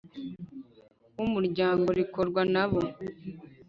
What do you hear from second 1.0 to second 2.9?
W umuryango rikorwa n abo